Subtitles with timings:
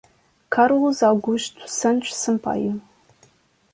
[0.49, 2.81] Carlos Augusto Santos Sampaio